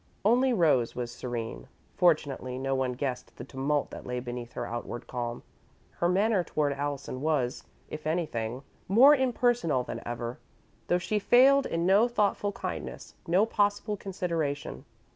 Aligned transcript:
Only 0.25 0.51
Rose 0.51 0.95
was 0.95 1.11
serene. 1.11 1.67
Fortunately, 1.93 2.57
no 2.57 2.73
one 2.73 2.93
guessed 2.93 3.35
the 3.37 3.43
tumult 3.43 3.91
that 3.91 4.03
lay 4.03 4.19
beneath 4.19 4.53
her 4.53 4.65
outward 4.65 5.05
calm. 5.05 5.43
Her 5.99 6.09
manner 6.09 6.43
toward 6.43 6.73
Allison 6.73 7.21
was, 7.21 7.65
if 7.87 8.07
anything, 8.07 8.63
more 8.87 9.13
impersonal 9.13 9.83
than 9.83 10.01
ever, 10.03 10.39
though 10.87 10.97
she 10.97 11.19
failed 11.19 11.67
in 11.67 11.85
no 11.85 12.07
thoughtful 12.07 12.51
kindness, 12.51 13.13
no 13.27 13.45
possible 13.45 13.95
consideration. 13.95 14.85